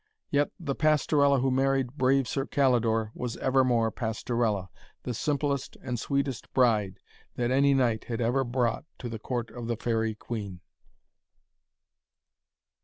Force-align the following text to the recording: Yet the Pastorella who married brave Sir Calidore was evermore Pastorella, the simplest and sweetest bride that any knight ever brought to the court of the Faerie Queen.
Yet 0.31 0.49
the 0.59 0.73
Pastorella 0.73 1.41
who 1.41 1.51
married 1.51 1.95
brave 1.95 2.27
Sir 2.27 2.47
Calidore 2.47 3.11
was 3.13 3.37
evermore 3.37 3.91
Pastorella, 3.91 4.69
the 5.03 5.13
simplest 5.13 5.77
and 5.79 5.99
sweetest 5.99 6.51
bride 6.55 6.97
that 7.35 7.51
any 7.51 7.75
knight 7.75 8.09
ever 8.09 8.43
brought 8.43 8.85
to 8.97 9.07
the 9.09 9.19
court 9.19 9.51
of 9.51 9.67
the 9.67 9.77
Faerie 9.77 10.15
Queen. 10.15 10.61